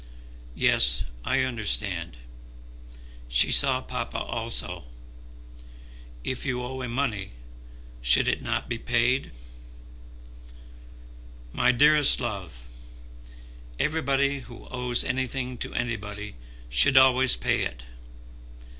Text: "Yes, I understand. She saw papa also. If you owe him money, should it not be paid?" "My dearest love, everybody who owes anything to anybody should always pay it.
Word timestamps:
"Yes, 0.55 1.03
I 1.23 1.41
understand. 1.41 2.17
She 3.27 3.51
saw 3.51 3.81
papa 3.81 4.17
also. 4.17 4.85
If 6.23 6.43
you 6.43 6.63
owe 6.63 6.81
him 6.81 6.89
money, 6.91 7.33
should 8.01 8.27
it 8.27 8.41
not 8.41 8.67
be 8.67 8.79
paid?" 8.79 9.29
"My 11.53 11.71
dearest 11.71 12.19
love, 12.19 12.65
everybody 13.77 14.39
who 14.39 14.67
owes 14.71 15.03
anything 15.03 15.55
to 15.59 15.73
anybody 15.75 16.33
should 16.67 16.97
always 16.97 17.35
pay 17.35 17.61
it. 17.61 17.83